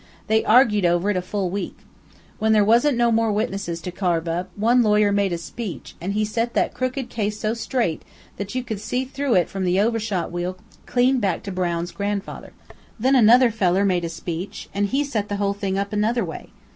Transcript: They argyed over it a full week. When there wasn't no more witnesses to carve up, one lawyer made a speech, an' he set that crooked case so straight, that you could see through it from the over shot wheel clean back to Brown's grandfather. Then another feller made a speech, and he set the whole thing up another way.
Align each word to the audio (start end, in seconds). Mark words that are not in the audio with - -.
They 0.25 0.41
argyed 0.43 0.83
over 0.83 1.11
it 1.11 1.15
a 1.15 1.21
full 1.21 1.51
week. 1.51 1.77
When 2.39 2.53
there 2.53 2.65
wasn't 2.65 2.97
no 2.97 3.11
more 3.11 3.31
witnesses 3.31 3.79
to 3.81 3.91
carve 3.91 4.27
up, 4.27 4.49
one 4.55 4.81
lawyer 4.81 5.11
made 5.11 5.31
a 5.31 5.37
speech, 5.37 5.95
an' 6.01 6.13
he 6.13 6.25
set 6.25 6.55
that 6.55 6.73
crooked 6.73 7.07
case 7.07 7.39
so 7.39 7.53
straight, 7.53 8.01
that 8.37 8.55
you 8.55 8.63
could 8.63 8.81
see 8.81 9.05
through 9.05 9.35
it 9.35 9.47
from 9.47 9.63
the 9.63 9.79
over 9.79 9.99
shot 9.99 10.31
wheel 10.31 10.57
clean 10.87 11.19
back 11.19 11.43
to 11.43 11.51
Brown's 11.51 11.91
grandfather. 11.91 12.51
Then 12.99 13.15
another 13.15 13.51
feller 13.51 13.85
made 13.85 14.03
a 14.03 14.09
speech, 14.09 14.69
and 14.73 14.87
he 14.87 15.03
set 15.03 15.29
the 15.29 15.35
whole 15.35 15.53
thing 15.53 15.77
up 15.77 15.93
another 15.93 16.25
way. 16.25 16.49